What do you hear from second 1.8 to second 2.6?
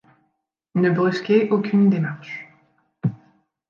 démarche.